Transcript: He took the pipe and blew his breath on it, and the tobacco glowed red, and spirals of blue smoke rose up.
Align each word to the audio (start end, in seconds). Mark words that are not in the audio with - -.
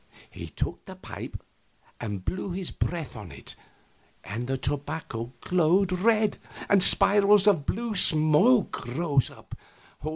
He 0.31 0.47
took 0.47 0.83
the 0.85 0.95
pipe 0.95 1.39
and 1.99 2.25
blew 2.25 2.49
his 2.53 2.71
breath 2.71 3.15
on 3.15 3.31
it, 3.31 3.55
and 4.23 4.47
the 4.47 4.57
tobacco 4.57 5.31
glowed 5.41 5.91
red, 5.91 6.39
and 6.67 6.81
spirals 6.81 7.45
of 7.45 7.67
blue 7.67 7.93
smoke 7.93 8.83
rose 8.95 9.29
up. 9.29 9.53